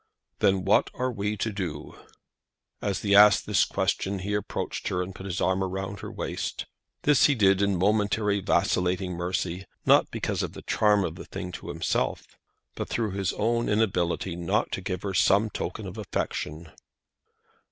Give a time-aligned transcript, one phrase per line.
[0.39, 1.95] "Then what are we to do?"
[2.81, 6.65] As he asked this question, he approached her and put his arm round her waist.
[7.03, 11.51] This he did in momentary vacillating mercy, not because of the charm of the thing
[11.51, 12.23] to himself,
[12.73, 16.71] but through his own inability not to give her some token of affection.